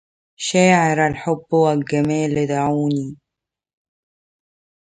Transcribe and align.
شاعر 0.39 1.07
الحب 1.07 1.53
والجمال 1.53 2.47
دعوني 2.47 3.17